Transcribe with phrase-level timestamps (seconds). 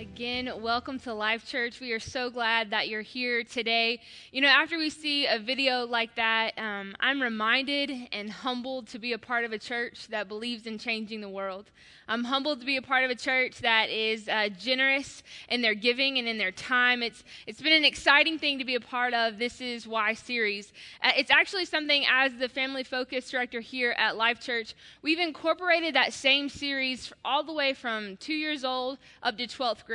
[0.00, 1.78] Again, welcome to Life Church.
[1.78, 4.00] We are so glad that you're here today.
[4.32, 8.98] You know, after we see a video like that, um, I'm reminded and humbled to
[8.98, 11.70] be a part of a church that believes in changing the world.
[12.08, 15.74] I'm humbled to be a part of a church that is uh, generous in their
[15.74, 17.02] giving and in their time.
[17.02, 19.38] It's it's been an exciting thing to be a part of.
[19.38, 20.72] This is why series.
[21.04, 25.94] Uh, it's actually something as the family focus director here at Life Church, we've incorporated
[25.94, 29.89] that same series all the way from two years old up to 12th grade.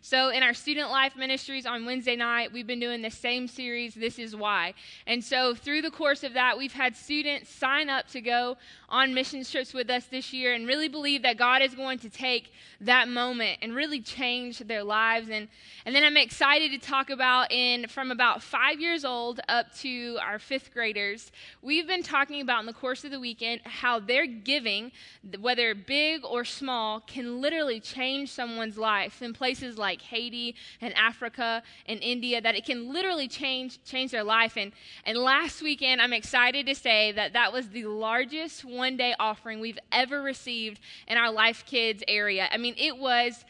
[0.00, 3.94] So in our student life ministries on Wednesday night, we've been doing the same series.
[3.94, 4.74] This is why.
[5.06, 8.56] And so through the course of that, we've had students sign up to go
[8.88, 12.10] on mission trips with us this year and really believe that God is going to
[12.10, 15.28] take that moment and really change their lives.
[15.28, 15.48] And,
[15.86, 20.18] and then I'm excited to talk about in from about five years old up to
[20.22, 21.32] our fifth graders.
[21.62, 24.92] We've been talking about in the course of the weekend how their giving,
[25.40, 32.00] whether big or small, can literally change someone's life places like Haiti and Africa and
[32.02, 34.56] India, that it can literally change change their life.
[34.56, 34.72] And,
[35.04, 39.14] and last weekend, I'm excited to say that that was the largest one one day
[39.18, 42.48] offering we've ever received in our Life Kids area.
[42.52, 43.44] I mean, it was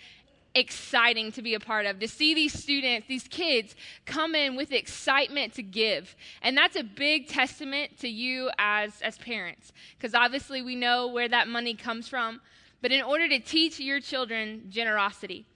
[0.55, 3.74] exciting to be a part of to see these students these kids
[4.05, 9.17] come in with excitement to give and that's a big testament to you as as
[9.17, 12.39] parents because obviously we know where that money comes from
[12.83, 15.46] but in order to teach your children generosity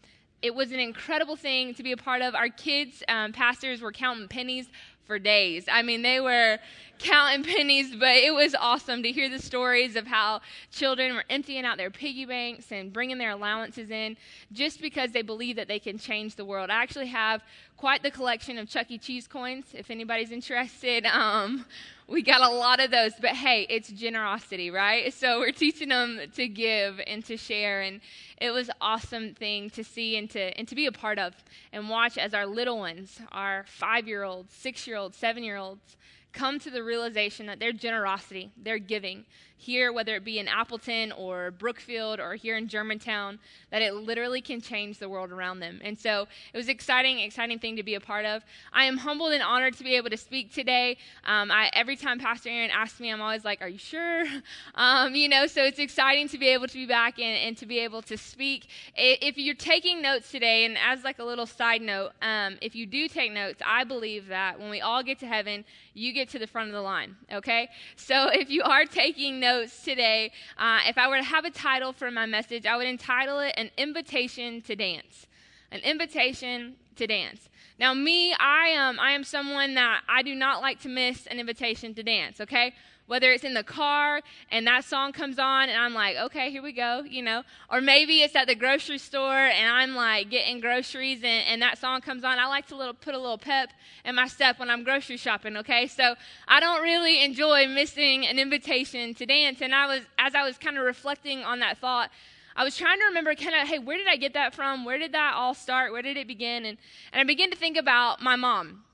[0.42, 3.92] it was an incredible thing to be a part of our kids um, pastors were
[3.92, 4.68] counting pennies
[5.06, 5.66] for days.
[5.70, 6.58] I mean, they were
[6.98, 11.64] counting pennies, but it was awesome to hear the stories of how children were emptying
[11.64, 14.16] out their piggy banks and bringing their allowances in
[14.52, 16.70] just because they believe that they can change the world.
[16.70, 17.42] I actually have
[17.76, 18.98] quite the collection of Chuck E.
[18.98, 21.06] Cheese coins, if anybody's interested.
[21.16, 21.64] Um,
[22.08, 25.12] we got a lot of those, but hey, it's generosity, right?
[25.12, 28.00] So we're teaching them to give and to share, and
[28.38, 31.34] it was awesome thing to see and to and to be a part of
[31.72, 35.56] and watch as our little ones, our five year olds, six year olds, seven year
[35.56, 35.96] olds,
[36.32, 39.24] come to the realization that their generosity, their giving,
[39.58, 43.38] here, whether it be in Appleton or Brookfield or here in Germantown,
[43.70, 45.80] that it literally can change the world around them.
[45.82, 48.44] And so it was exciting, exciting thing to be a part of.
[48.72, 50.98] I am humbled and honored to be able to speak today.
[51.24, 54.24] Um, I, every time Pastor Aaron asks me, I'm always like, Are you sure?
[54.74, 57.66] Um, you know, so it's exciting to be able to be back and, and to
[57.66, 58.68] be able to speak.
[58.94, 62.86] If you're taking notes today, and as like a little side note, um, if you
[62.86, 65.64] do take notes, I believe that when we all get to heaven,
[65.94, 67.68] you get to the front of the line, okay?
[67.96, 71.92] So if you are taking notes today, uh, if I were to have a title
[71.92, 75.26] for my message, I would entitle it An Invitation to Dance.
[75.70, 77.48] An Invitation to Dance.
[77.78, 81.38] Now, me, I am, I am someone that I do not like to miss an
[81.38, 82.72] invitation to dance, okay?
[83.06, 86.62] Whether it's in the car and that song comes on and I'm like, okay, here
[86.62, 90.60] we go, you know, or maybe it's at the grocery store and I'm like getting
[90.60, 92.38] groceries and, and that song comes on.
[92.38, 93.72] I like to little, put a little pep
[94.04, 95.86] in my step when I'm grocery shopping, okay?
[95.86, 96.14] So
[96.48, 99.60] I don't really enjoy missing an invitation to dance.
[99.60, 102.10] And I was, as I was kind of reflecting on that thought,
[102.56, 104.84] I was trying to remember kind of, hey, where did I get that from?
[104.84, 105.92] Where did that all start?
[105.92, 106.64] Where did it begin?
[106.64, 106.78] And,
[107.12, 108.85] and I began to think about my mom.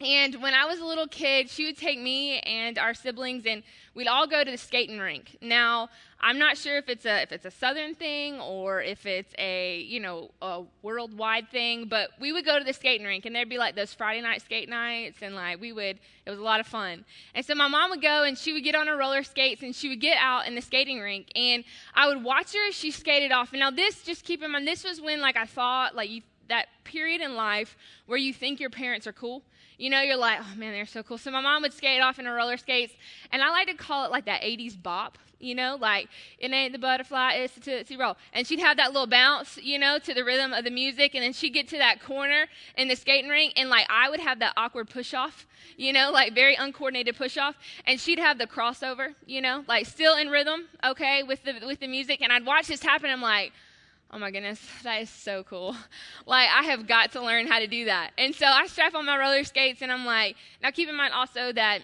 [0.00, 3.62] And when I was a little kid, she would take me and our siblings, and
[3.94, 5.36] we'd all go to the skating rink.
[5.42, 5.90] Now,
[6.22, 9.80] I'm not sure if it's a if it's a southern thing or if it's a
[9.80, 13.50] you know a worldwide thing, but we would go to the skating rink, and there'd
[13.50, 15.98] be like those Friday night skate nights, and like we would.
[16.24, 17.04] It was a lot of fun.
[17.34, 19.76] And so my mom would go, and she would get on her roller skates, and
[19.76, 21.62] she would get out in the skating rink, and
[21.94, 23.52] I would watch her as she skated off.
[23.52, 26.22] And now this, just keep in mind, this was when like I thought like you
[26.48, 29.42] that period in life where you think your parents are cool
[29.80, 31.16] you know, you're like, oh man, they're so cool.
[31.16, 32.92] So my mom would skate off in her roller skates,
[33.32, 36.08] and I like to call it like that 80s bop, you know, like
[36.38, 38.18] it ain't the butterfly, it's the tootsie roll.
[38.34, 41.24] And she'd have that little bounce, you know, to the rhythm of the music, and
[41.24, 42.46] then she'd get to that corner
[42.76, 45.46] in the skating rink, and like I would have that awkward push off,
[45.78, 49.86] you know, like very uncoordinated push off, and she'd have the crossover, you know, like
[49.86, 53.08] still in rhythm, okay, with the with the music, and I'd watch this happen.
[53.08, 53.54] I'm like
[54.12, 55.76] Oh my goodness, that is so cool.
[56.26, 58.10] Like, I have got to learn how to do that.
[58.18, 61.12] And so I strap on my roller skates and I'm like, now keep in mind
[61.12, 61.82] also that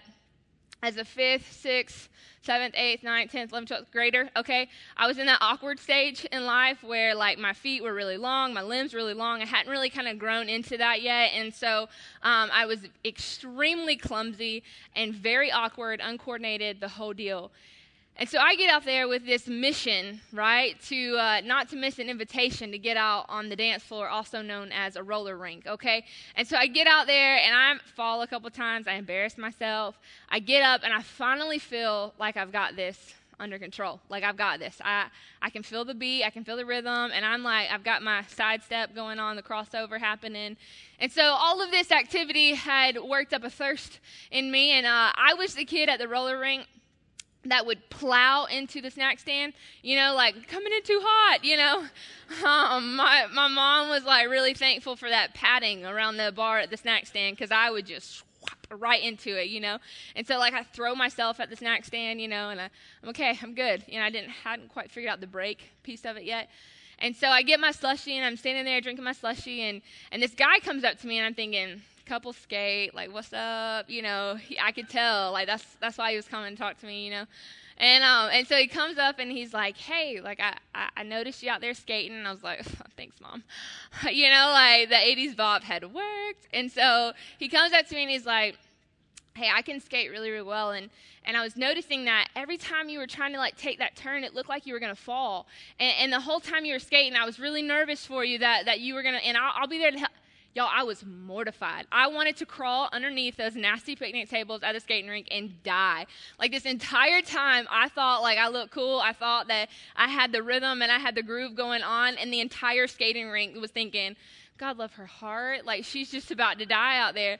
[0.81, 2.07] as a fifth, sixth,
[2.41, 6.45] seventh, eighth, ninth, tenth, eleventh, twelfth grader, okay, I was in that awkward stage in
[6.45, 9.41] life where like my feet were really long, my limbs really long.
[9.41, 11.31] I hadn't really kind of grown into that yet.
[11.33, 11.89] And so
[12.23, 14.63] um, I was extremely clumsy
[14.95, 17.51] and very awkward, uncoordinated, the whole deal.
[18.19, 21.99] And so I get out there with this mission, right, to uh, not to miss
[21.99, 25.67] an invitation to get out on the dance floor, also known as a roller rink,
[25.67, 26.03] okay?
[26.35, 28.87] And so I get out there and I fall a couple times.
[28.87, 29.99] I embarrass myself.
[30.29, 33.13] I get up and I finally feel like I've got this.
[33.39, 33.99] under control.
[34.09, 34.81] Like I've got this.
[34.83, 35.09] I
[35.43, 38.01] I can feel the beat, I can feel the rhythm, and I'm like I've got
[38.01, 40.57] my sidestep going on, the crossover happening,
[40.99, 43.99] and so all of this activity had worked up a thirst
[44.31, 46.65] in me, and uh, I was the kid at the roller rink
[47.49, 51.57] that would plow into the snack stand, you know, like coming in too hot, you
[51.57, 51.83] know.
[52.43, 56.69] Um, my my mom was like really thankful for that padding around the bar at
[56.69, 58.25] the snack stand because I would just
[58.69, 59.77] right into it, you know.
[60.13, 62.69] And so like I throw myself at the snack stand, you know, and I,
[63.01, 63.83] I'm okay, I'm good.
[63.87, 66.49] You know, I didn't hadn't quite figured out the break piece of it yet.
[66.99, 70.21] And so I get my slushy and I'm standing there drinking my slushy and and
[70.21, 74.01] this guy comes up to me and I'm thinking, couple skate, like what's up, you
[74.01, 74.35] know.
[74.35, 77.05] He, I could tell, like that's that's why he was coming to talk to me,
[77.05, 77.25] you know.
[77.77, 81.03] And um, and so he comes up and he's like, "Hey, like I, I, I
[81.03, 82.63] noticed you out there skating." And I was like,
[82.97, 83.43] "Thanks, mom."
[84.11, 86.47] you know, like the '80s bop had worked.
[86.53, 88.57] And so he comes up to me and he's like,
[89.35, 90.89] "Hey, I can skate really, really well." And
[91.23, 94.23] and I was noticing that every time you were trying to like take that turn,
[94.23, 95.45] it looked like you were gonna fall.
[95.79, 98.65] And, and the whole time you were skating, I was really nervous for you that
[98.65, 99.17] that you were gonna.
[99.17, 100.11] And I'll, I'll be there to help
[100.57, 101.85] Y'all, I was mortified.
[101.91, 106.07] I wanted to crawl underneath those nasty picnic tables at the skating rink and die.
[106.39, 108.97] Like this entire time, I thought like I looked cool.
[108.99, 112.33] I thought that I had the rhythm and I had the groove going on, and
[112.33, 114.15] the entire skating rink was thinking,
[114.57, 115.63] God love her heart.
[115.63, 117.37] Like she's just about to die out there.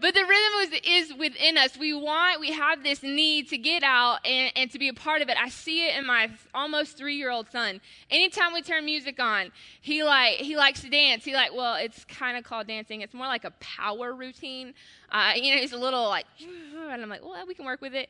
[0.00, 1.76] But the rhythm is, is within us.
[1.78, 5.22] We want, we have this need to get out and, and to be a part
[5.22, 5.36] of it.
[5.36, 7.80] I see it in my almost three year old son.
[8.10, 11.24] Anytime we turn music on, he like he likes to dance.
[11.24, 13.00] He like, well, it's kind of called dancing.
[13.00, 14.74] It's more like a power routine.
[15.10, 16.26] Uh, you know, he's a little like,
[16.90, 18.08] and I'm like, well, we can work with it.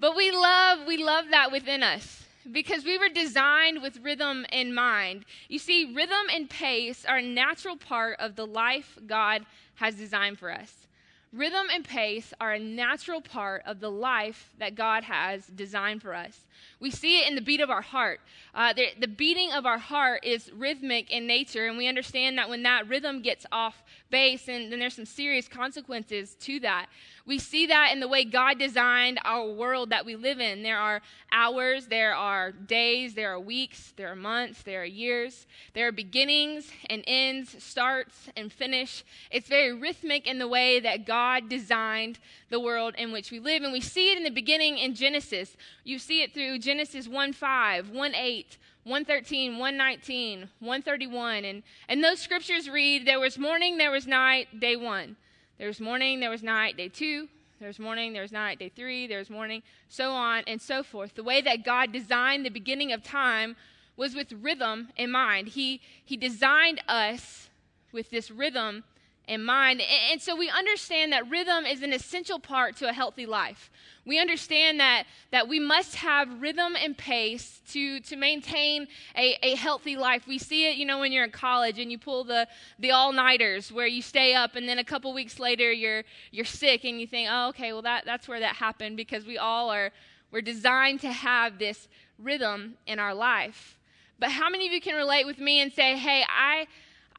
[0.00, 4.74] But we love, we love that within us because we were designed with rhythm in
[4.74, 5.26] mind.
[5.48, 9.44] You see, rhythm and pace are a natural part of the life God
[9.76, 10.86] has designed for us.
[11.32, 16.12] Rhythm and pace are a natural part of the life that God has designed for
[16.12, 16.40] us.
[16.80, 18.20] We see it in the beat of our heart.
[18.54, 22.48] Uh, the, the beating of our heart is rhythmic in nature, and we understand that
[22.48, 26.86] when that rhythm gets off base, and then there's some serious consequences to that.
[27.26, 30.62] We see that in the way God designed our world that we live in.
[30.62, 35.46] There are hours, there are days, there are weeks, there are months, there are years,
[35.74, 39.04] there are beginnings and ends, starts and finish.
[39.30, 42.18] It's very rhythmic in the way that God designed
[42.50, 43.62] the world in which we live.
[43.62, 45.56] And we see it in the beginning in Genesis.
[45.84, 48.58] You see it through Genesis 1 5, 1 8.
[48.84, 51.44] 113, 119, 131.
[51.44, 55.16] And, and those scriptures read, There was morning, there was night, day one.
[55.58, 57.28] There was morning, there was night, day two.
[57.58, 59.06] There was morning, there was night, day three.
[59.06, 61.14] There was morning, so on and so forth.
[61.14, 63.54] The way that God designed the beginning of time
[63.98, 65.48] was with rhythm in mind.
[65.48, 67.50] He, he designed us
[67.92, 68.84] with this rhythm
[69.28, 69.80] in mind.
[69.80, 73.70] And, and so we understand that rhythm is an essential part to a healthy life.
[74.06, 79.54] We understand that, that we must have rhythm and pace to, to maintain a, a
[79.54, 80.26] healthy life.
[80.26, 83.70] We see it, you know, when you're in college and you pull the, the all-nighters
[83.70, 87.06] where you stay up and then a couple weeks later you're, you're sick and you
[87.06, 89.90] think, oh, okay, well, that, that's where that happened because we all are,
[90.32, 91.86] we're designed to have this
[92.18, 93.76] rhythm in our life.
[94.18, 96.66] But how many of you can relate with me and say, hey, I,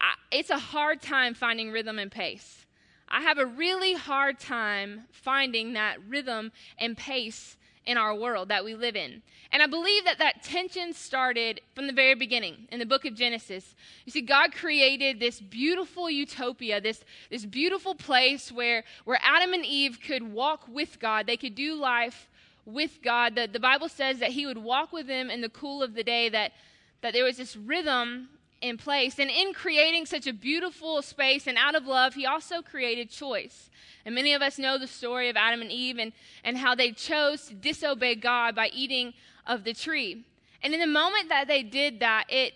[0.01, 2.65] I it's a hard time finding rhythm and pace?
[3.07, 8.63] I have a really hard time finding that rhythm and pace in our world that
[8.63, 9.21] we live in.
[9.51, 13.15] And I believe that that tension started from the very beginning in the book of
[13.15, 13.75] Genesis.
[14.05, 19.65] You see, God created this beautiful utopia, this, this beautiful place where, where Adam and
[19.65, 21.27] Eve could walk with God.
[21.27, 22.29] They could do life
[22.65, 23.35] with God.
[23.35, 26.03] The, the Bible says that He would walk with them in the cool of the
[26.03, 26.53] day, that,
[27.01, 28.29] that there was this rhythm
[28.61, 29.19] in place.
[29.19, 33.69] And in creating such a beautiful space and out of love, he also created choice.
[34.05, 36.13] And many of us know the story of Adam and Eve and,
[36.43, 39.13] and how they chose to disobey God by eating
[39.45, 40.25] of the tree.
[40.63, 42.53] And in the moment that they did that, it,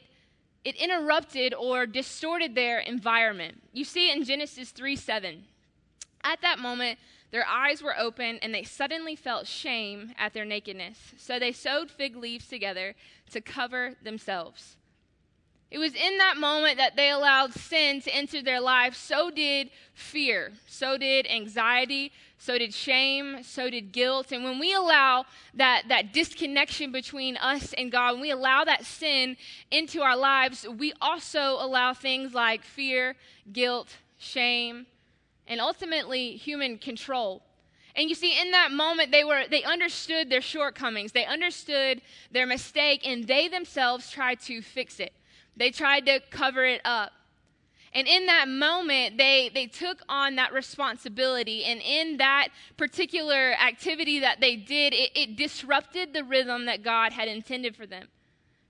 [0.63, 3.61] it interrupted or distorted their environment.
[3.73, 5.43] You see in Genesis 3 7.
[6.23, 6.97] At that moment,
[7.31, 11.13] their eyes were open and they suddenly felt shame at their nakedness.
[11.17, 12.95] So they sewed fig leaves together
[13.31, 14.77] to cover themselves.
[15.75, 18.95] It was in that moment that they allowed sin to enter their life.
[18.95, 24.31] So did fear, so did anxiety, so did shame, so did guilt.
[24.31, 28.85] And when we allow that, that disconnection between us and God, when we allow that
[28.85, 29.35] sin
[29.69, 33.17] into our lives, we also allow things like fear,
[33.51, 34.85] guilt, shame,
[35.45, 37.43] and ultimately human control.
[37.97, 42.01] And you see, in that moment, they were they understood their shortcomings, they understood
[42.31, 45.11] their mistake, and they themselves tried to fix it.
[45.57, 47.11] They tried to cover it up.
[47.95, 51.63] And in that moment, they, they took on that responsibility.
[51.63, 57.13] And in that particular activity that they did, it, it disrupted the rhythm that God
[57.13, 58.09] had intended for them.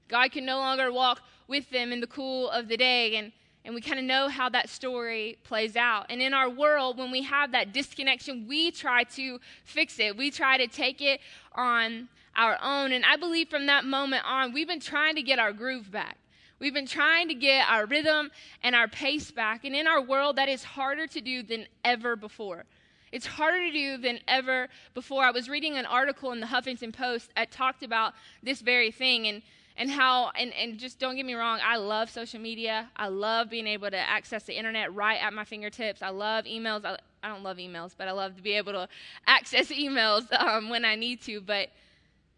[0.08, 3.16] God can no longer walk with them in the cool of the day.
[3.16, 3.32] And,
[3.66, 6.06] and we kind of know how that story plays out.
[6.10, 10.16] And in our world, when we have that disconnection, we try to fix it.
[10.16, 11.20] We try to take it
[11.54, 12.92] on our own.
[12.92, 16.18] And I believe from that moment on, we've been trying to get our groove back.
[16.60, 18.32] We've been trying to get our rhythm
[18.64, 19.66] and our pace back.
[19.66, 22.64] And in our world, that is harder to do than ever before.
[23.12, 25.24] It's harder to do than ever before.
[25.24, 29.28] I was reading an article in the Huffington Post that talked about this very thing
[29.28, 29.42] and,
[29.78, 32.90] and how, and, and just don't get me wrong, I love social media.
[32.96, 36.02] I love being able to access the internet right at my fingertips.
[36.02, 36.86] I love emails.
[36.86, 38.88] I, I don't love emails, but I love to be able to
[39.28, 41.42] access emails um, when I need to.
[41.42, 41.70] But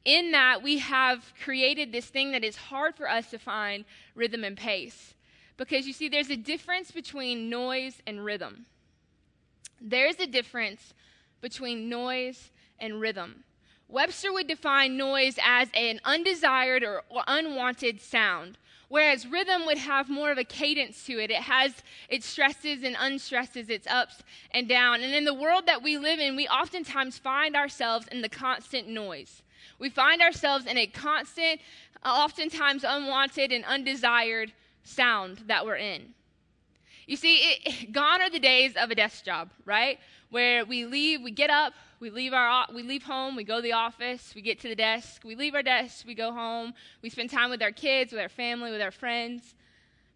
[0.08, 3.84] in that, we have created this thing that is hard for us to find
[4.16, 5.14] rhythm and pace.
[5.58, 8.68] Because you see, there's a difference between noise and rhythm.
[9.82, 10.94] There's a difference
[11.42, 13.44] between noise and rhythm.
[13.90, 20.10] Webster would define noise as an undesired or, or, unwanted sound, whereas rhythm would have
[20.10, 21.32] more of a cadence to it.
[21.32, 21.74] It has
[22.08, 25.04] its stresses and unstresses, its ups and downs.
[25.04, 28.88] And in the world that we live in, we oftentimes find ourselves in the constant
[28.88, 29.42] noise.
[29.80, 31.62] We find ourselves in a constant,
[32.04, 34.54] oftentimes unwanted and undesired
[34.84, 36.14] sound that we're in.
[37.06, 40.00] You see, it, gone are the days of a desk job, right?
[40.30, 43.62] Where we leave, we get up, we leave our we leave home, we go to
[43.62, 47.10] the office, we get to the desk, we leave our desk, we go home, we
[47.10, 49.56] spend time with our kids, with our family, with our friends.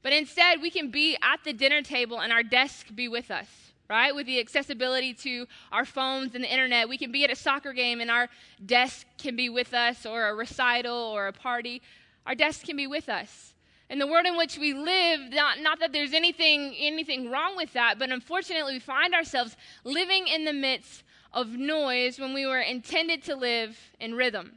[0.04, 3.71] But instead, we can be at the dinner table and our desk be with us
[3.92, 4.16] right?
[4.16, 7.74] With the accessibility to our phones and the internet, we can be at a soccer
[7.74, 8.30] game and our
[8.66, 11.82] desk can be with us, or a recital or a party.
[12.26, 13.54] Our desk can be with us.
[13.90, 17.74] In the world in which we live, not, not that there's anything, anything wrong with
[17.74, 22.62] that, but unfortunately, we find ourselves living in the midst of noise when we were
[22.62, 24.54] intended to live in rhythm,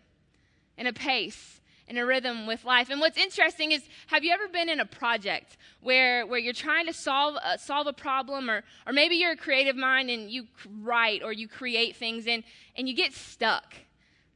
[0.78, 2.90] in a pace, in a rhythm with life.
[2.90, 6.86] And what's interesting is, have you ever been in a project where, where you're trying
[6.86, 10.46] to solve, uh, solve a problem, or, or maybe you're a creative mind and you
[10.80, 12.42] write or you create things and,
[12.76, 13.74] and you get stuck?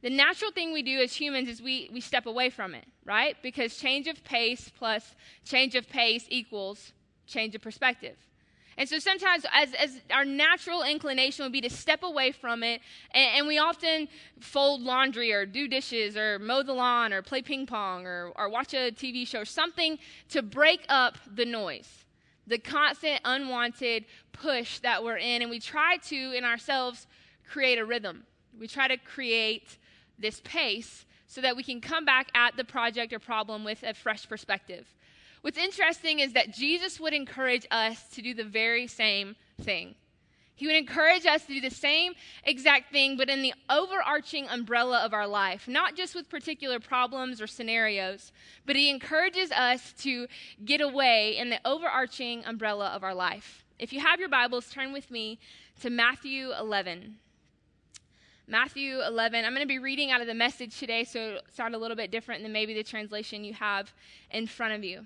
[0.01, 3.35] The natural thing we do as humans is we, we step away from it, right?
[3.41, 6.93] Because change of pace plus change of pace equals
[7.27, 8.15] change of perspective.
[8.79, 12.79] And so sometimes, as, as our natural inclination would be to step away from it,
[13.11, 14.07] and, and, we often
[14.39, 18.47] fold laundry or do dishes or mow the lawn or play ping pong or, or
[18.47, 22.05] watch a TV show, or something to break up the noise,
[22.47, 25.41] the constant unwanted push that we're in.
[25.41, 27.05] And we try to, in ourselves,
[27.49, 28.23] create a rhythm.
[28.57, 29.77] We try to create
[30.17, 33.93] this pace so that we can come back at the project or problem with a
[33.93, 34.87] fresh perspective.
[35.41, 39.95] What's interesting is that Jesus would encourage us to do the very same thing.
[40.55, 44.99] He would encourage us to do the same exact thing, but in the overarching umbrella
[44.99, 48.33] of our life, not just with particular problems or scenarios,
[48.65, 50.27] but He encourages us to
[50.65, 53.63] get away in the overarching umbrella of our life.
[53.79, 55.39] If you have your Bibles, turn with me
[55.79, 57.15] to Matthew 11.
[58.45, 59.45] Matthew 11.
[59.45, 61.95] I'm going to be reading out of the message today, so it'll sound a little
[61.95, 63.93] bit different than maybe the translation you have
[64.31, 65.05] in front of you.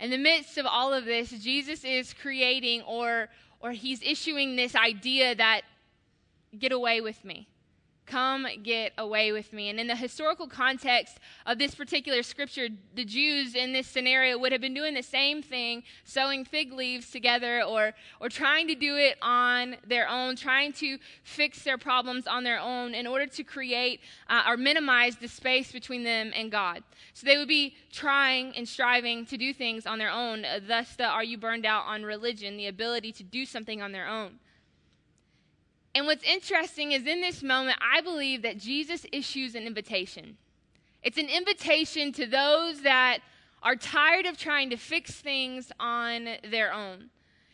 [0.00, 3.28] in the midst of all of this, Jesus is creating or,
[3.60, 5.62] or he's issuing this idea that
[6.58, 7.46] get away with me.
[8.10, 9.68] Come get away with me.
[9.68, 14.50] And in the historical context of this particular scripture, the Jews in this scenario would
[14.50, 18.96] have been doing the same thing, sewing fig leaves together or, or trying to do
[18.96, 23.44] it on their own, trying to fix their problems on their own in order to
[23.44, 26.82] create uh, or minimize the space between them and God.
[27.14, 30.44] So they would be trying and striving to do things on their own.
[30.66, 34.08] Thus, the are you burned out on religion, the ability to do something on their
[34.08, 34.40] own.
[35.94, 40.36] And what's interesting is in this moment, I believe that Jesus issues an invitation.
[41.02, 43.20] It's an invitation to those that
[43.62, 47.10] are tired of trying to fix things on their own.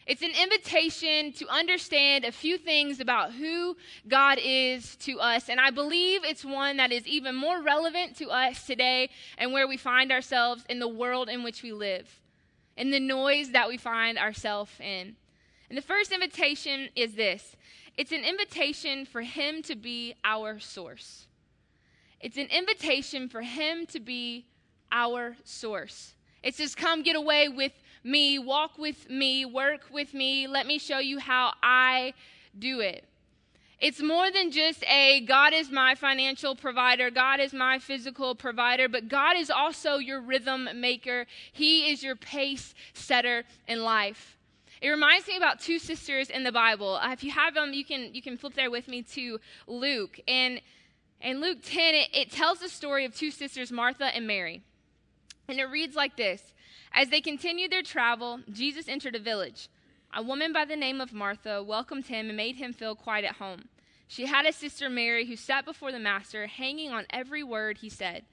[0.06, 3.76] It's an invitation to understand a few things about who
[4.06, 5.48] God is to us.
[5.48, 9.66] And I believe it's one that is even more relevant to us today and where
[9.66, 12.20] we find ourselves in the world in which we live.
[12.76, 15.16] in the noise that we find ourselves in.
[15.68, 17.56] And the first invitation is this
[17.96, 21.26] it's an invitation for Him to be our source.
[22.20, 24.46] It's an invitation for Him to be
[24.92, 26.14] our source.
[26.42, 27.72] It says, Come get away with
[28.04, 32.14] me, walk with me, work with me, let me show you how I
[32.58, 33.04] do it.
[33.78, 38.88] It's more than just a God is my financial provider, God is my physical provider,
[38.88, 41.26] but God is also your rhythm maker.
[41.52, 44.38] He is your pace setter in life.
[44.82, 46.96] It reminds me about two sisters in the Bible.
[46.96, 50.20] Uh, if you have them, you can you can flip there with me to Luke.
[50.28, 50.60] And
[51.20, 54.62] in Luke 10, it, it tells the story of two sisters, Martha and Mary.
[55.48, 56.52] And it reads like this
[56.92, 59.68] As they continued their travel, Jesus entered a village.
[60.14, 63.36] A woman by the name of Martha welcomed him and made him feel quite at
[63.36, 63.68] home.
[64.08, 67.88] She had a sister, Mary, who sat before the Master, hanging on every word he
[67.88, 68.24] said.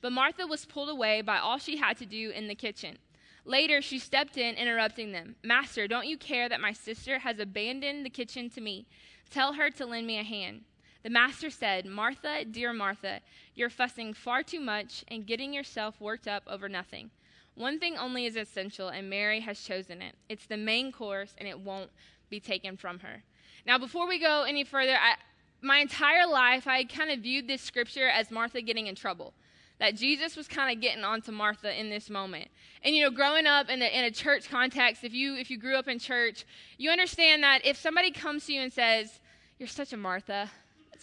[0.00, 2.98] But Martha was pulled away by all she had to do in the kitchen.
[3.44, 5.36] Later, she stepped in, interrupting them.
[5.42, 8.86] Master, don't you care that my sister has abandoned the kitchen to me?
[9.30, 10.62] Tell her to lend me a hand.
[11.02, 13.20] The master said, Martha, dear Martha,
[13.54, 17.10] you're fussing far too much and getting yourself worked up over nothing.
[17.54, 20.14] One thing only is essential, and Mary has chosen it.
[20.28, 21.90] It's the main course, and it won't
[22.30, 23.22] be taken from her.
[23.66, 25.16] Now, before we go any further, I,
[25.60, 29.34] my entire life, I kind of viewed this scripture as Martha getting in trouble.
[29.80, 32.48] That Jesus was kind of getting onto Martha in this moment.
[32.82, 35.58] And you know, growing up in a, in a church context, if you if you
[35.58, 36.44] grew up in church,
[36.78, 39.20] you understand that if somebody comes to you and says,
[39.58, 40.48] "You're such a Martha,"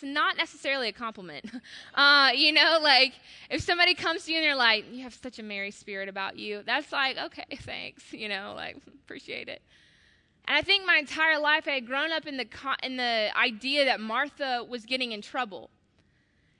[0.01, 1.45] it's not necessarily a compliment.
[1.93, 3.13] Uh, you know, like
[3.49, 6.37] if somebody comes to you and they're like, you have such a Mary spirit about
[6.37, 9.61] you, that's like, okay, thanks, you know, like, appreciate it.
[10.47, 12.47] And I think my entire life I had grown up in the,
[12.81, 15.69] in the idea that Martha was getting in trouble.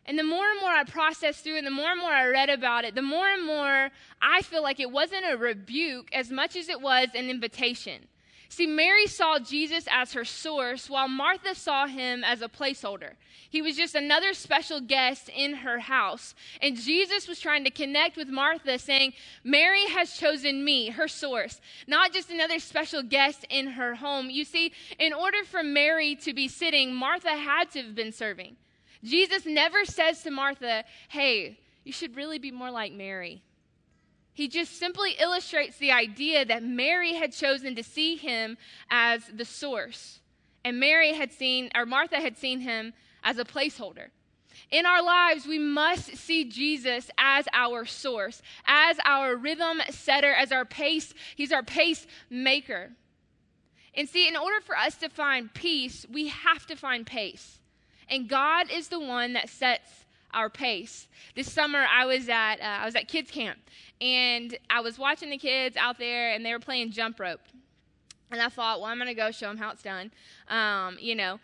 [0.06, 2.50] And the more and more I processed through it, the more and more I read
[2.50, 3.90] about it, the more and more
[4.22, 8.08] I feel like it wasn't a rebuke as much as it was an invitation.
[8.50, 13.12] See, Mary saw Jesus as her source, while Martha saw him as a placeholder.
[13.50, 16.36] He was just another special guest in her house.
[16.62, 19.14] And Jesus was trying to connect with Martha, saying,
[19.46, 24.30] Mary has chosen me, her source, not just another special guest in her home.
[24.30, 28.58] You see, in order for Mary to be sitting, Martha had to have been serving.
[29.04, 33.42] Jesus never says to Martha, Hey, you should really be more like Mary.
[34.34, 38.58] He just simply illustrates the idea that Mary had chosen to see him
[38.90, 40.20] as the source,
[40.64, 44.08] and Mary had seen, or Martha had seen him as a placeholder.
[44.70, 50.52] In our lives, we must see Jesus as our source, as our rhythm setter, as
[50.52, 51.14] our pace.
[51.36, 52.92] He's our pace maker.
[53.94, 57.60] And see, in order for us to find peace, we have to find pace.
[58.12, 61.08] And God is the one that sets our pace.
[61.34, 63.58] This summer, I was at uh, I was at kids camp,
[64.02, 67.40] and I was watching the kids out there, and they were playing jump rope.
[68.30, 70.12] And I thought, well, I'm gonna go show them how it's done,
[70.50, 71.40] um, you know.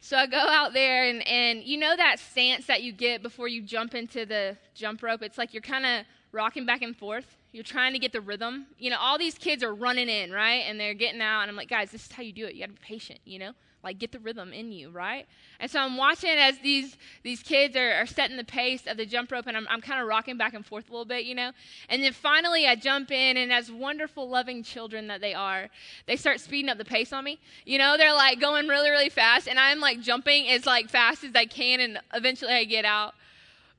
[0.00, 3.48] So I go out there, and and you know that stance that you get before
[3.48, 5.22] you jump into the jump rope.
[5.22, 7.36] It's like you're kind of rocking back and forth.
[7.52, 8.66] You're trying to get the rhythm.
[8.78, 10.64] You know, all these kids are running in, right?
[10.66, 12.54] And they're getting out, and I'm like, guys, this is how you do it.
[12.54, 15.26] You got to be patient, you know like get the rhythm in you, right?
[15.60, 19.06] And so I'm watching as these these kids are, are setting the pace of the
[19.06, 21.34] jump rope, and I'm, I'm kind of rocking back and forth a little bit, you
[21.34, 21.52] know.
[21.88, 25.68] And then finally, I jump in, and as wonderful, loving children that they are,
[26.06, 27.38] they start speeding up the pace on me.
[27.66, 31.24] You know, they're like going really, really fast, and I'm like jumping as like fast
[31.24, 33.14] as I can, and eventually I get out.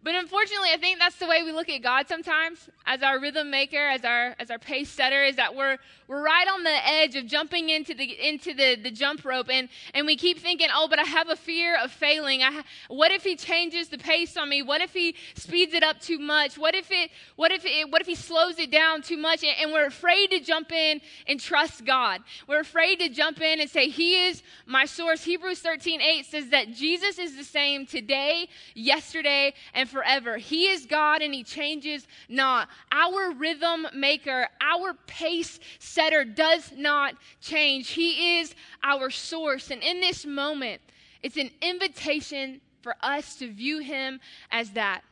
[0.04, 3.50] But unfortunately, I think that's the way we look at God sometimes as our rhythm
[3.50, 5.78] maker, as our as our pace setter, is that we're
[6.10, 9.70] we're right on the edge of jumping into the into the, the jump rope and,
[9.94, 12.44] and we keep thinking, oh, but I have a fear of failing.
[12.44, 14.62] I, what if he changes the pace on me?
[14.62, 16.58] What if he speeds it up too much?
[16.58, 19.42] What if it what if it what if he slows it down too much?
[19.44, 22.22] And, and we're afraid to jump in and trust God.
[22.46, 25.24] We're afraid to jump in and say, He is my source.
[25.24, 30.38] Hebrews 13, 8 says that Jesus is the same today, yesterday, and forever.
[30.38, 32.68] He is God and He changes not.
[32.92, 37.92] Our rhythm maker, our pace setter does not change.
[37.92, 38.54] He is
[38.84, 39.72] our source.
[39.72, 40.82] And in this moment,
[41.22, 44.20] it's an invitation for us to view Him
[44.52, 45.04] as that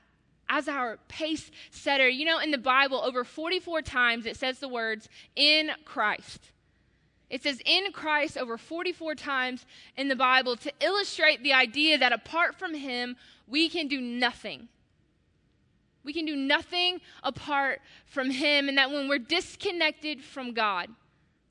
[0.50, 2.10] as our pace setter.
[2.10, 6.51] You know, in the Bible, over 44 times it says the words, in Christ.
[7.32, 9.66] It says in Christ over 44 times
[9.96, 13.16] in the Bible to illustrate the idea that apart from Him,
[13.48, 14.68] we can do nothing.
[16.04, 20.90] We can do nothing apart from Him, and that when we're disconnected from God,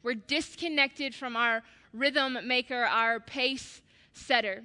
[0.02, 1.62] we're disconnected from our
[1.94, 3.80] rhythm maker, our pace
[4.12, 4.64] setter.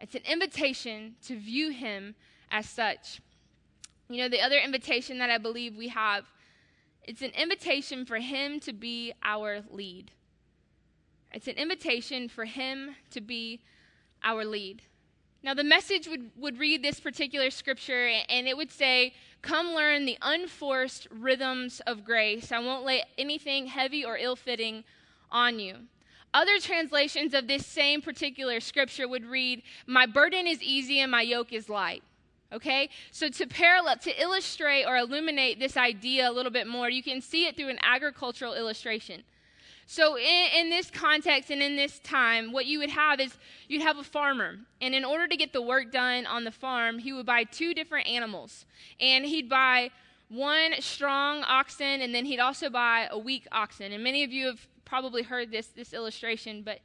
[0.00, 2.16] It's an invitation to view Him
[2.50, 3.20] as such.
[4.08, 6.24] You know, the other invitation that I believe we have
[7.04, 10.10] It's an invitation for Him to be our lead.
[11.32, 13.60] It's an invitation for Him to be
[14.22, 14.82] our lead.
[15.42, 20.04] Now, the message would, would read this particular scripture, and it would say, Come learn
[20.04, 22.52] the unforced rhythms of grace.
[22.52, 24.84] I won't lay anything heavy or ill fitting
[25.30, 25.76] on you.
[26.34, 31.22] Other translations of this same particular scripture would read, My burden is easy and my
[31.22, 32.02] yoke is light.
[32.52, 32.90] Okay?
[33.12, 37.22] So to parallel, to illustrate or illuminate this idea a little bit more, you can
[37.22, 39.22] see it through an agricultural illustration.
[39.92, 43.82] So, in, in, this context and in this time, what you would have is you'd
[43.82, 44.58] have a farmer.
[44.80, 47.74] And in order to get the work done on the farm, he would buy two
[47.74, 48.66] different animals.
[49.00, 49.90] And he'd buy
[50.28, 53.90] one strong oxen, and then he'd also buy a weak oxen.
[53.90, 56.78] And many of you have probably heard this, this illustration, but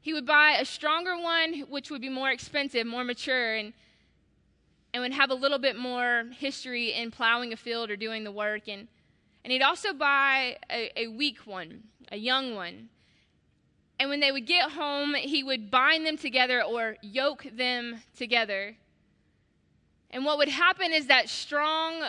[0.00, 3.74] he would buy a stronger one, which would be more expensive, more mature, and,
[4.94, 8.32] and would have a little bit more history in plowing a field or doing the
[8.32, 8.68] work.
[8.68, 8.88] And,
[9.44, 12.88] and he'd also buy a, a weak one a young one.
[13.98, 18.76] And when they would get home, he would bind them together or yoke them together.
[20.10, 22.02] And what would happen is that strong,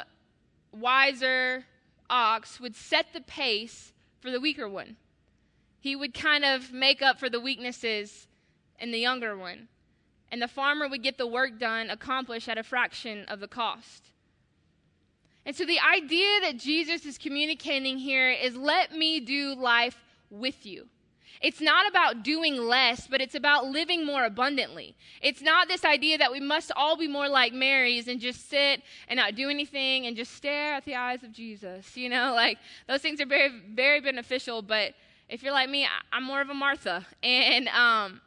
[0.71, 1.65] wiser
[2.09, 4.97] ox would set the pace for the weaker one.
[5.79, 8.27] He would kind of make up for the weaknesses
[8.79, 9.67] in the younger one.
[10.29, 14.11] And the farmer would get the work done, accomplished at a fraction of the cost.
[15.47, 19.97] And so the idea that Jesus is communicating here is let me do life
[20.29, 20.87] with you.
[21.41, 24.97] It's not about doing less, but it's about living more abundantly.
[25.21, 28.81] It's not this idea that we must all be more like Mary's and just sit
[29.07, 31.95] and not do anything and just stare at the eyes of Jesus.
[31.95, 32.57] You know, like
[32.87, 34.61] those things are very, very beneficial.
[34.61, 34.95] But
[35.29, 37.05] if you're like me, I'm more of a Martha.
[37.23, 38.19] And um,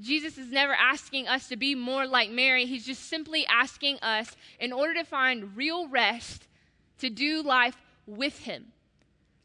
[0.00, 2.64] Jesus is never asking us to be more like Mary.
[2.64, 6.46] He's just simply asking us, in order to find real rest
[6.98, 7.76] to do life
[8.06, 8.66] with him.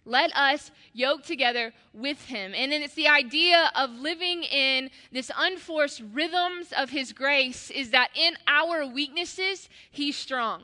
[0.06, 2.54] Let us yoke together with him.
[2.56, 7.92] And then it's the idea of living in this unforced rhythms of his grace is
[7.92, 10.64] that in our weaknesses, he's strong.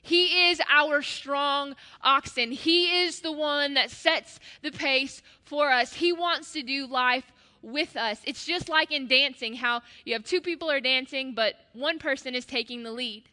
[0.00, 2.52] He is our strong oxen.
[2.52, 5.94] He is the one that sets the pace for us.
[5.94, 8.20] He wants to do life with us.
[8.24, 12.34] It's just like in dancing, how you have two people are dancing, but one person
[12.34, 13.24] is taking the lead.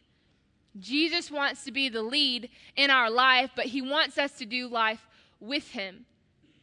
[0.78, 4.68] Jesus wants to be the lead in our life, but he wants us to do
[4.68, 5.06] life
[5.40, 6.06] with him.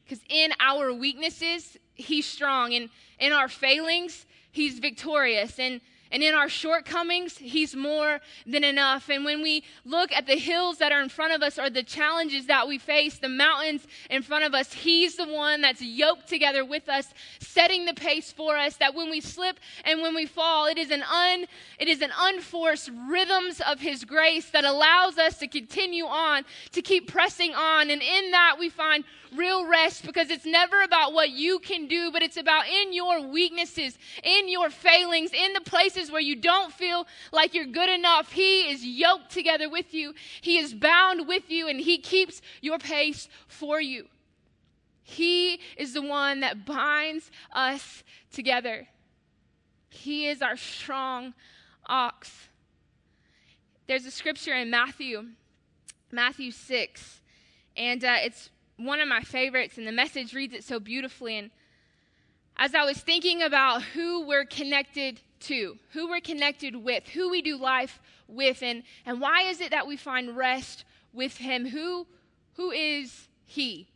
[0.03, 2.73] Because in our weaknesses, he's strong.
[2.73, 5.59] And in our failings, he's victorious.
[5.59, 5.79] And
[6.11, 9.09] and in our shortcomings, He's more than enough.
[9.09, 11.83] And when we look at the hills that are in front of us or the
[11.83, 16.27] challenges that we face, the mountains in front of us, He's the one that's yoked
[16.27, 18.77] together with us, setting the pace for us.
[18.77, 21.45] That when we slip and when we fall, it is an un,
[21.79, 26.43] it is an unforced rhythms of His grace that allows us to continue on,
[26.73, 27.89] to keep pressing on.
[27.89, 29.03] And in that we find
[29.35, 33.25] real rest because it's never about what you can do, but it's about in your
[33.25, 38.31] weaknesses, in your failings, in the places where you don't feel like you're good enough.
[38.31, 42.79] He is yoked together with you, He is bound with you, and He keeps your
[42.79, 44.07] pace for you.
[45.03, 48.87] He is the one that binds us together.
[49.89, 51.33] He is our strong
[51.85, 52.47] ox.
[53.87, 55.25] There's a scripture in Matthew,
[56.11, 57.21] Matthew 6,
[57.75, 61.37] and uh, it's one of my favorites, and the message reads it so beautifully.
[61.37, 61.51] And
[62.57, 67.41] as I was thinking about who we're connected to, who we're connected with, who we
[67.41, 71.67] do life with, and, and why is it that we find rest with Him?
[71.67, 72.07] Who,
[72.55, 73.87] who is He?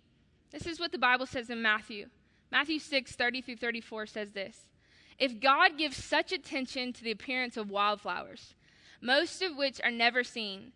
[0.51, 2.07] This is what the Bible says in Matthew.
[2.51, 4.67] Matthew 6, 30 through 34 says this
[5.19, 8.53] If God gives such attention to the appearance of wildflowers,
[9.01, 10.71] most of which are never seen,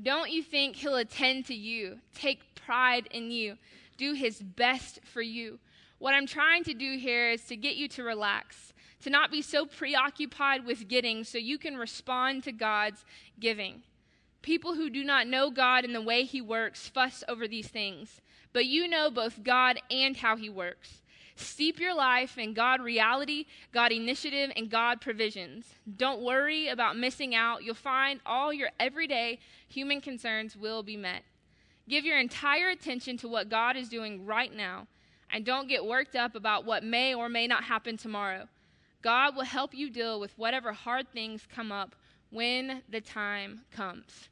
[0.00, 3.56] don't you think He'll attend to you, take pride in you,
[3.96, 5.58] do His best for you?
[5.98, 9.42] What I'm trying to do here is to get you to relax, to not be
[9.42, 13.04] so preoccupied with getting so you can respond to God's
[13.38, 13.82] giving.
[14.42, 18.20] People who do not know God and the way He works fuss over these things,
[18.52, 21.02] but you know both God and how He works.
[21.36, 25.66] Steep your life in God reality, God initiative, and God provisions.
[25.96, 27.64] Don't worry about missing out.
[27.64, 31.22] You'll find all your everyday human concerns will be met.
[31.88, 34.86] Give your entire attention to what God is doing right now,
[35.30, 38.48] and don't get worked up about what may or may not happen tomorrow.
[39.02, 41.94] God will help you deal with whatever hard things come up
[42.30, 44.28] when the time comes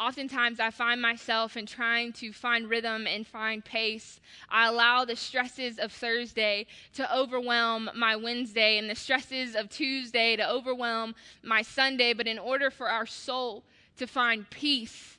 [0.00, 4.18] oftentimes I find myself in trying to find rhythm and find pace.
[4.48, 10.36] I allow the stresses of Thursday to overwhelm my Wednesday and the stresses of Tuesday
[10.36, 12.14] to overwhelm my Sunday.
[12.14, 13.64] But in order for our soul
[13.98, 15.18] to find peace,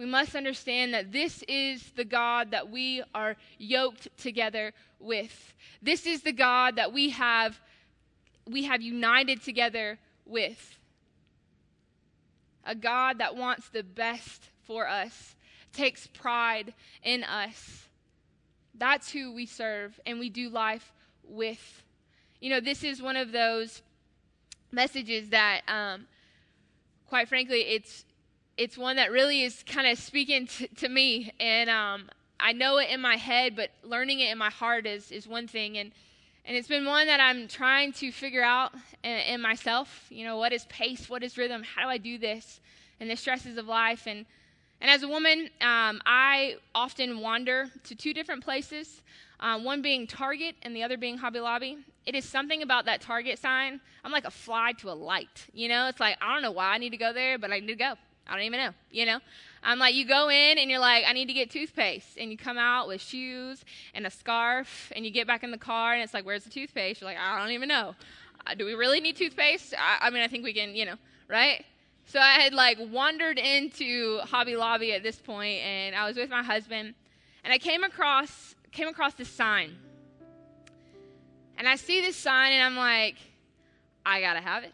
[0.00, 5.52] we must understand that this is the God that we are yoked together with.
[5.82, 7.60] This is the God that we have
[8.46, 10.78] we have united together with.
[12.64, 15.34] A God that wants the best for us,
[15.74, 17.86] takes pride in us.
[18.74, 20.94] That's who we serve and we do life
[21.28, 21.84] with.
[22.40, 23.82] You know, this is one of those
[24.72, 26.06] messages that, um,
[27.06, 28.06] quite frankly, it's
[28.56, 32.78] it's one that really is kind of speaking t- to me, and um, I know
[32.78, 35.92] it in my head, but learning it in my heart is is one thing, and
[36.44, 38.72] and it's been one that I'm trying to figure out
[39.04, 40.06] in, in myself.
[40.10, 41.08] You know, what is pace?
[41.08, 41.62] What is rhythm?
[41.62, 42.60] How do I do this?
[42.98, 44.26] And the stresses of life, and
[44.80, 49.02] and as a woman, um, I often wander to two different places.
[49.40, 51.78] Um, one being Target and the other being Hobby Lobby.
[52.04, 53.80] It is something about that Target sign.
[54.04, 55.46] I'm like a fly to a light.
[55.52, 57.60] You know, it's like I don't know why I need to go there, but I
[57.60, 57.94] need to go.
[58.28, 59.18] I don't even know, you know?
[59.62, 62.16] I'm like, you go in and you're like, I need to get toothpaste.
[62.18, 65.58] And you come out with shoes and a scarf, and you get back in the
[65.58, 67.00] car, and it's like, where's the toothpaste?
[67.00, 67.94] You're like, I don't even know.
[68.46, 69.74] Uh, do we really need toothpaste?
[69.76, 70.96] I, I mean, I think we can, you know,
[71.28, 71.64] right?
[72.06, 76.30] So I had like wandered into Hobby Lobby at this point, and I was with
[76.30, 76.94] my husband,
[77.44, 79.76] and I came across came across this sign.
[81.58, 83.16] And I see this sign, and I'm like,
[84.06, 84.72] I gotta have it.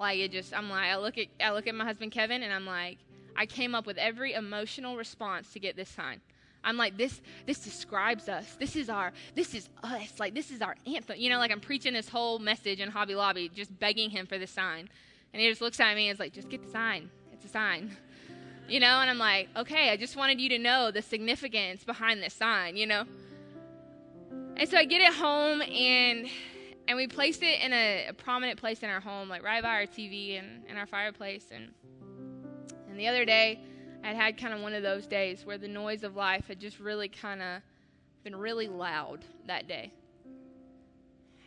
[0.00, 2.52] Like it just, I'm like, I look at, I look at my husband Kevin, and
[2.52, 2.98] I'm like,
[3.36, 6.22] I came up with every emotional response to get this sign.
[6.64, 8.56] I'm like, this, this describes us.
[8.58, 10.18] This is our, this is us.
[10.18, 11.18] Like this is our anthem.
[11.18, 14.38] You know, like I'm preaching this whole message in Hobby Lobby, just begging him for
[14.38, 14.88] this sign,
[15.32, 17.10] and he just looks at me and is like, just get the sign.
[17.32, 17.96] It's a sign.
[18.68, 22.22] You know, and I'm like, okay, I just wanted you to know the significance behind
[22.22, 22.76] this sign.
[22.76, 23.04] You know.
[24.56, 26.28] And so I get it home and
[26.90, 29.76] and we placed it in a, a, prominent place in our home, like right by
[29.76, 31.44] our TV and, and our fireplace.
[31.54, 31.68] And
[32.88, 33.60] and the other day,
[34.02, 36.80] I'd had kind of one of those days where the noise of life had just
[36.80, 37.62] really kind of
[38.24, 39.92] been really loud that day.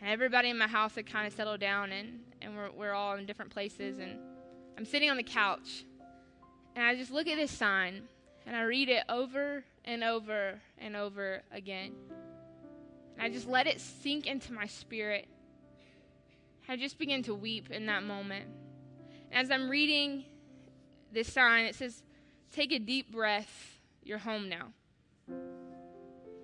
[0.00, 3.16] And everybody in my house had kind of settled down, and and we're we're all
[3.16, 3.98] in different places.
[3.98, 4.16] And
[4.78, 5.84] I'm sitting on the couch,
[6.74, 8.04] and I just look at this sign,
[8.46, 11.92] and I read it over and over and over again.
[13.18, 15.28] And I just let it sink into my spirit.
[16.68, 18.46] I just began to weep in that moment.
[19.30, 20.24] As I'm reading
[21.12, 22.02] this sign, it says,
[22.52, 23.78] Take a deep breath.
[24.02, 24.68] You're home now.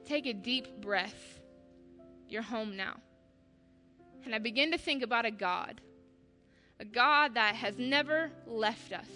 [0.04, 1.40] Take a deep breath.
[2.28, 2.96] You're home now.
[4.24, 5.80] And I begin to think about a God,
[6.78, 9.09] a God that has never left us,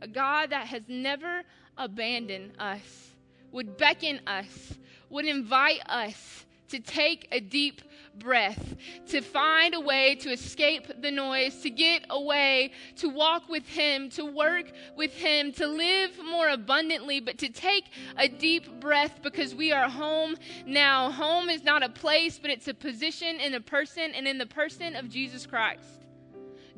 [0.00, 1.42] a God that has never
[1.76, 3.10] abandoned us,
[3.52, 4.74] would beckon us,
[5.10, 7.82] would invite us to take a deep
[8.18, 8.74] breath,
[9.06, 14.10] to find a way to escape the noise, to get away, to walk with Him,
[14.10, 17.84] to work with Him, to live more abundantly, but to take
[18.18, 20.34] a deep breath because we are home
[20.66, 21.12] now.
[21.12, 24.46] Home is not a place, but it's a position in a person and in the
[24.46, 26.02] person of Jesus Christ.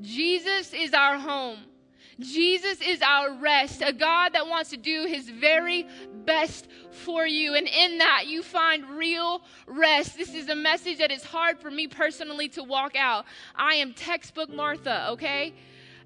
[0.03, 1.61] Jesus is our home.
[2.19, 5.87] Jesus is our rest, a God that wants to do his very
[6.27, 7.55] best for you.
[7.55, 10.17] And in that, you find real rest.
[10.17, 13.25] This is a message that is hard for me personally to walk out.
[13.55, 15.55] I am textbook Martha, okay?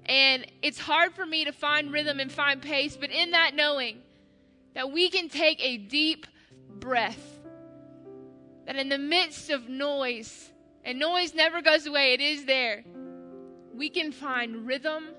[0.05, 3.97] And it's hard for me to find rhythm and find pace, but in that knowing
[4.73, 6.25] that we can take a deep
[6.69, 7.39] breath,
[8.65, 10.51] that in the midst of noise,
[10.83, 12.83] and noise never goes away, it is there,
[13.73, 15.09] we can find rhythm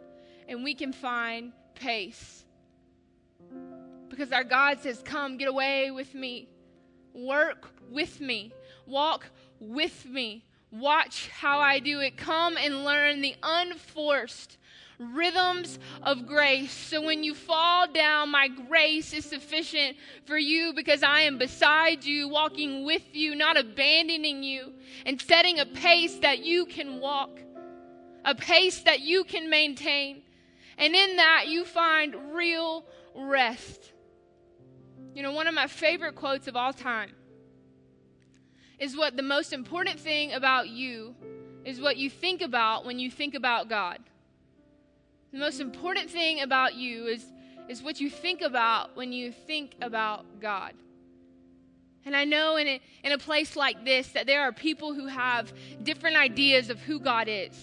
[0.49, 2.42] and we can find pace.
[4.13, 6.47] Because our God says, Come, get away with me.
[7.15, 8.53] Work with me.
[8.87, 10.45] Walk with me.
[10.71, 12.19] Watch how I do it.
[12.19, 14.59] Come and learn the unforced
[14.99, 16.73] rhythms of grace.
[16.73, 19.97] So when you fall down, my grace is sufficient
[20.27, 24.75] for you because I am beside you, walking with you, not abandoning you,
[25.07, 27.41] and setting a pace that you can walk,
[28.27, 30.21] a pace that you can maintain.
[30.77, 33.93] And in that, you find real rest.
[35.15, 37.11] You know, one of my favorite quotes of all time
[38.79, 41.15] is what the most important thing about you
[41.65, 43.99] is what you think about when you think about God.
[45.33, 47.25] The most important thing about you is,
[47.69, 50.73] is what you think about when you think about God.
[52.05, 55.07] And I know in a, in a place like this that there are people who
[55.07, 57.57] have different ideas of who God is.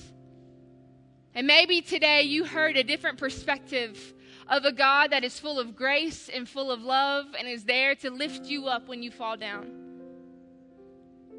[1.36, 4.14] And maybe today you heard a different perspective
[4.50, 7.94] of a God that is full of grace and full of love and is there
[7.96, 9.68] to lift you up when you fall down.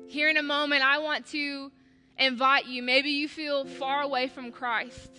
[0.06, 1.72] Here in a moment, I want to
[2.16, 2.82] invite you.
[2.82, 5.10] Maybe you feel far away from Christ.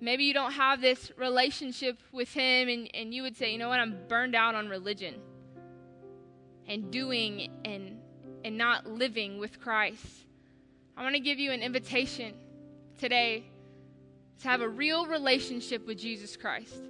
[0.00, 3.68] Maybe you don't have this relationship with Him, and, and you would say, you know
[3.68, 5.14] what, I'm burned out on religion
[6.68, 7.98] and doing and,
[8.44, 10.06] and not living with Christ.
[10.96, 12.34] I want to give you an invitation
[12.98, 13.44] today
[14.40, 16.82] to have a real relationship with Jesus Christ.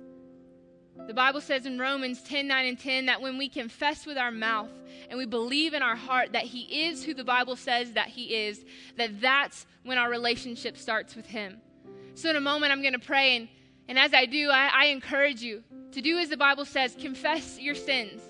[1.07, 4.33] The Bible says in Romans 10 9 and 10 that when we confess with our
[4.33, 4.71] mouth
[5.09, 8.35] and we believe in our heart that He is who the Bible says that He
[8.35, 8.65] is,
[8.97, 11.61] that that's when our relationship starts with Him.
[12.15, 13.49] So, in a moment, I'm going to pray, and,
[13.89, 17.61] and as I do, I, I encourage you to do as the Bible says confess
[17.61, 18.21] your sins,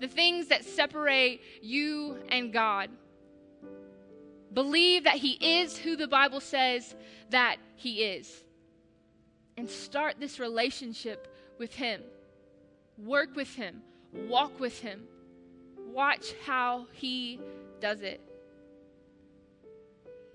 [0.00, 2.90] the things that separate you and God.
[4.52, 6.94] Believe that He is who the Bible says
[7.30, 8.44] that He is.
[9.56, 12.02] And start this relationship with Him.
[12.98, 13.82] Work with Him.
[14.12, 15.04] Walk with Him.
[15.92, 17.40] Watch how He
[17.80, 18.20] does it.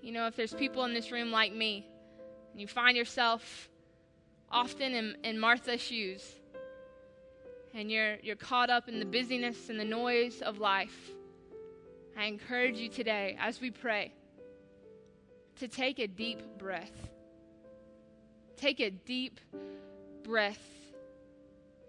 [0.00, 1.86] You know, if there's people in this room like me,
[2.50, 3.68] and you find yourself
[4.50, 6.24] often in, in Martha's shoes,
[7.74, 11.12] and you're, you're caught up in the busyness and the noise of life,
[12.16, 14.12] I encourage you today, as we pray,
[15.60, 17.11] to take a deep breath.
[18.62, 19.40] Take a deep
[20.22, 20.62] breath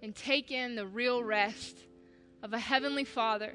[0.02, 1.78] and take in the real rest
[2.42, 3.54] of a Heavenly Father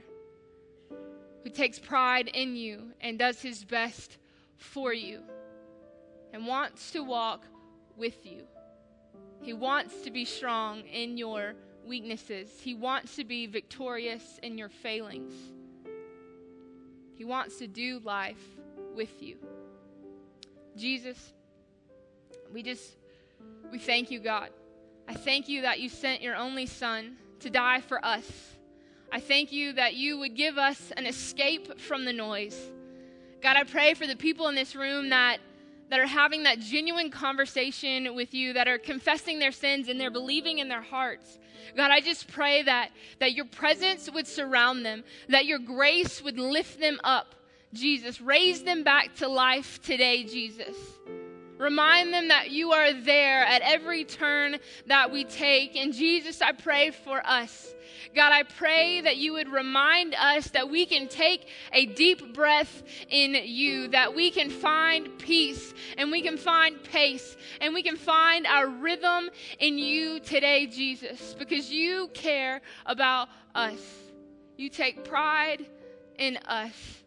[1.42, 4.18] who takes pride in you and does his best
[4.56, 5.22] for you
[6.32, 7.44] and wants to walk
[7.96, 8.44] with you.
[9.42, 11.54] He wants to be strong in your
[11.84, 12.60] weaknesses.
[12.60, 15.32] He wants to be victorious in your failings.
[17.16, 18.46] He wants to do life
[18.94, 19.38] with you.
[20.76, 21.32] Jesus,
[22.52, 22.97] we just,
[23.70, 24.50] we thank you, God.
[25.06, 28.56] I thank you that you sent your only Son to die for us.
[29.10, 32.70] I thank you that you would give us an escape from the noise.
[33.42, 35.38] God, I pray for the people in this room that
[35.90, 40.10] that are having that genuine conversation with you, that are confessing their sins and they're
[40.10, 41.38] believing in their hearts.
[41.76, 46.38] God, I just pray that, that your presence would surround them, that your grace would
[46.38, 47.34] lift them up,
[47.72, 48.20] Jesus.
[48.20, 50.76] Raise them back to life today, Jesus.
[51.58, 55.76] Remind them that you are there at every turn that we take.
[55.76, 57.74] And Jesus, I pray for us
[58.14, 62.82] God, I pray that you would remind us that we can take a deep breath
[63.08, 67.96] in you, that we can find peace and we can find pace and we can
[67.96, 73.80] find our rhythm in you today, Jesus, because you care about us.
[74.56, 75.66] You take pride
[76.18, 77.04] in us.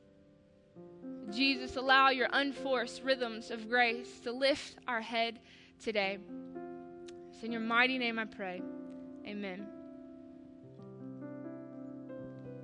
[1.29, 5.39] Jesus, allow your unforced rhythms of grace to lift our head
[5.81, 6.17] today.
[7.34, 8.62] It's in your mighty name I pray.
[9.25, 9.70] Amen.